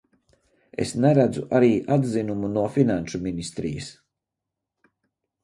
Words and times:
Es 0.85 0.93
neredzu 1.03 1.43
arī 1.59 1.69
atzinumu 1.97 2.49
no 2.55 2.65
Finanšu 2.79 3.23
ministrijas. 3.27 3.93